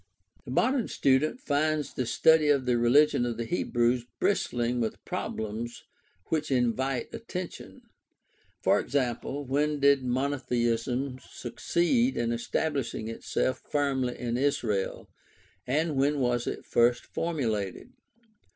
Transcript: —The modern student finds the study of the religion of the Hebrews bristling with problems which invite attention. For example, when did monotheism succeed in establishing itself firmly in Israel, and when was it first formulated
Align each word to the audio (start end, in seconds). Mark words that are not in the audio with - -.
—The 0.45 0.49
modern 0.51 0.87
student 0.87 1.41
finds 1.41 1.93
the 1.93 2.07
study 2.07 2.47
of 2.49 2.65
the 2.65 2.75
religion 2.79 3.23
of 3.23 3.37
the 3.37 3.45
Hebrews 3.45 4.03
bristling 4.19 4.79
with 4.79 5.05
problems 5.05 5.83
which 6.29 6.49
invite 6.49 7.13
attention. 7.13 7.83
For 8.63 8.79
example, 8.79 9.45
when 9.45 9.79
did 9.79 10.03
monotheism 10.03 11.19
succeed 11.19 12.17
in 12.17 12.31
establishing 12.31 13.09
itself 13.09 13.61
firmly 13.69 14.17
in 14.17 14.37
Israel, 14.37 15.07
and 15.67 15.95
when 15.95 16.19
was 16.19 16.47
it 16.47 16.65
first 16.65 17.05
formulated 17.05 17.91